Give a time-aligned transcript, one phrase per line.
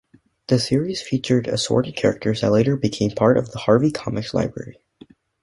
[0.47, 4.81] The series featured assorted characters that later became part of the Harvey Comics library.